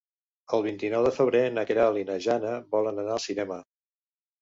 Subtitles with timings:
[0.57, 3.63] El vint-i-nou de febrer na Queralt i na Jana volen anar al cinema.